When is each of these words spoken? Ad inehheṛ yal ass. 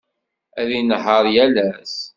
Ad 0.59 0.69
inehheṛ 0.79 1.25
yal 1.35 1.55
ass. 1.69 1.95